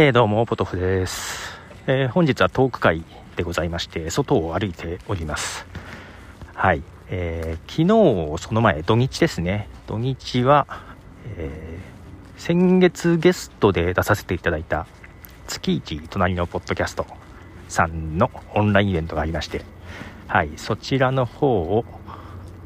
[0.00, 3.02] えー、どうも、ポトフです、えー、本日はトーク会
[3.34, 5.66] でございまして、外を歩いております。
[6.54, 6.84] はい。
[7.10, 9.68] えー、昨日、その前、土日ですね。
[9.88, 10.68] 土日は、
[11.36, 14.86] えー、先月ゲストで出させていただいた、
[15.48, 17.04] 月一隣のポッドキャスト
[17.68, 19.64] さんのオンラインイベントがありまして、
[20.28, 21.84] はい、そちらの方を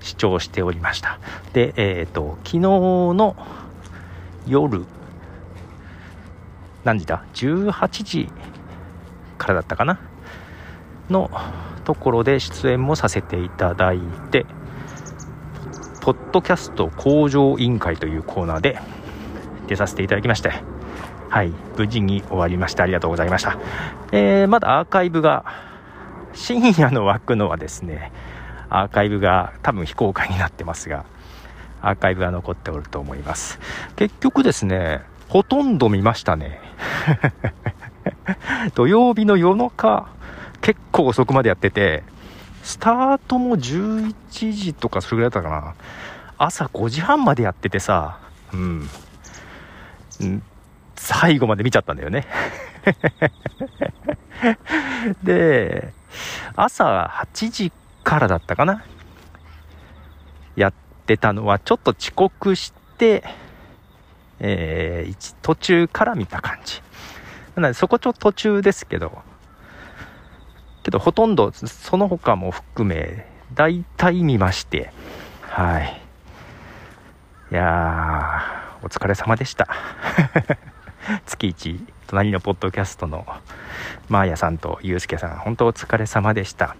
[0.00, 1.20] 視聴しておりました。
[1.52, 3.36] で、えっ、ー、と、昨日の
[4.46, 4.86] 夜
[6.88, 8.28] 何時だ ?18 時
[9.36, 10.00] からだったかな？
[11.10, 11.30] の
[11.84, 13.98] ところで出演もさせていただい
[14.30, 14.46] て、
[16.00, 18.78] ポッドキャスト向上委員会というコーナーで
[19.66, 20.50] 出させていただきまして、
[21.28, 22.84] はい、無事に終わりました。
[22.84, 23.58] ありがとうございました。
[24.12, 25.44] えー、まだアーカイブが、
[26.32, 28.12] 深夜の枠のはですね、
[28.70, 31.04] アーカイブが多分非公開になってますが、
[31.82, 33.60] アーカイブが残っておると思います。
[33.96, 36.67] 結局ですね、ほとんど見ましたね。
[38.74, 40.08] 土曜日の夜中、
[40.60, 42.02] 結構遅くまでやってて、
[42.62, 44.14] スタートも11
[44.52, 45.74] 時とかそれぐらいだったかな。
[46.36, 48.18] 朝5時半までやっててさ、
[48.52, 48.88] うん。
[50.96, 52.26] 最後まで見ちゃったんだよね。
[55.22, 55.92] で、
[56.56, 57.72] 朝8時
[58.04, 58.84] からだったかな。
[60.56, 60.72] やっ
[61.06, 63.24] てたのは、ちょっと遅刻して、
[64.40, 66.82] えー、途中から見た感じ。
[67.60, 69.22] なので、そこちょっと途中ですけど、
[70.82, 74.92] けどほとんどその他も含め、大体見まして、
[75.42, 76.00] はい。
[77.50, 79.68] いやー、お疲れ様でした。
[81.26, 83.26] 月一、隣のポッドキャストの
[84.08, 86.76] マーヤさんとユうスケさん、本当お疲れ様でした。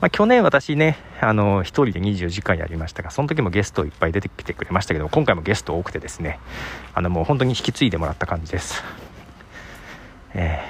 [0.00, 6.38] まあ、去年私ね、あの、一人で24時間やりましたが、その時もゲストいっぱい出てきてくれましたけど、今回もゲスト多くてですね、
[6.94, 8.84] あの、もう本当に引き継いでもらった感じです。
[10.38, 10.60] え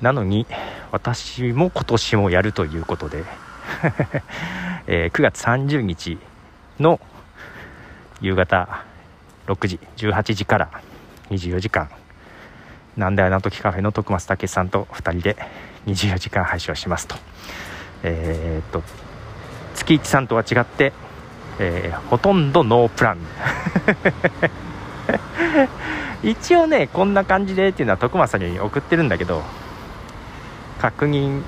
[0.00, 0.46] ー、なのに、
[0.92, 3.24] 私も今年もやるということで、
[4.86, 6.18] えー、9月30日
[6.78, 7.00] の
[8.20, 8.84] 夕方
[9.48, 10.70] 6時、18時から
[11.30, 11.90] 24時間、
[12.96, 15.36] なんだよな時カフェの徳松武さんと2人で
[15.86, 17.16] 24時間配信をしますと。
[18.04, 18.84] えー、っと
[19.74, 20.92] 月一さんとは違って、
[21.58, 23.18] えー、ほとんどノープラン
[26.24, 29.42] 一応ねこんな感じでっていうのは徳間さんに送ってるんだけど
[30.80, 31.42] 確認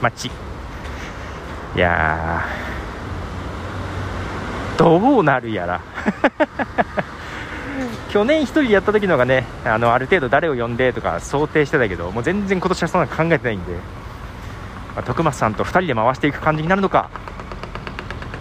[0.00, 0.30] 待ち。
[1.76, 2.44] いや
[4.76, 5.80] どうなるやら。
[8.10, 13.72] 去年1人やった時のがねあのある程度誰を呼んでとか想定してたけどもう全然今年はそんな考えてないんで
[14.94, 17.10] まあ、徳松さんと2人で回していく感じになるのか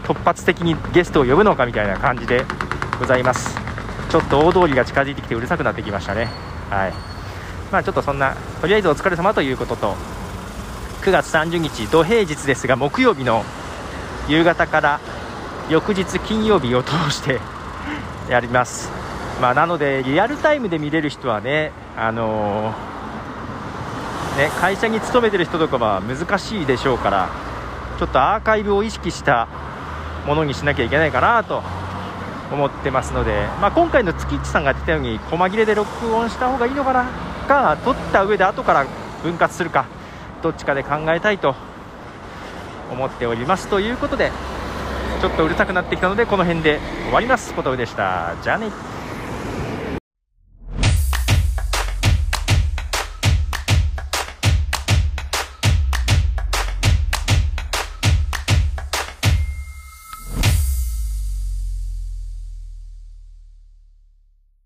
[0.04, 2.46] 突発的にゲストを呼ぶのかみたいな感じで
[3.00, 3.63] ございます。
[4.14, 6.30] ちょっと大通りが近づいてきてうるさくなってきましたね。
[6.70, 6.94] はい。
[7.72, 9.96] まあちょっとそんなとりあえずお疲れ様ということと
[11.02, 13.44] 9月30日土平日ですが木曜日の
[14.28, 15.00] 夕方から
[15.68, 17.40] 翌日金曜日を通して
[18.30, 18.92] やります。
[19.42, 27.32] まあなのでリアルタイムで見れる人はねあのーね、会社に勤めてる人とかは難しいでしょうから
[27.98, 29.48] ちょっとアーカイブを意識した
[30.28, 31.64] ものにしなきゃいけないかなと
[32.54, 37.06] 思ってますので、まあ、今回の月市さんが言ってたように細切れで録音した方がいいのかな
[37.48, 38.86] か撮った上で後から
[39.24, 39.88] 分割するか
[40.42, 41.56] どっちかで考えたいと
[42.92, 43.68] 思っております。
[43.68, 44.32] ということで
[45.22, 47.54] ちょっとうるさくなってきたのでこの辺で終わります。
[47.54, 48.36] ことでした。
[48.44, 48.93] じゃあね。